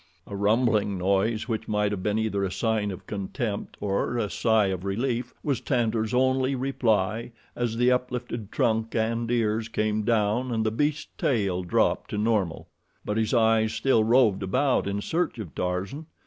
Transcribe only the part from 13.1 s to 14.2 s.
his eyes still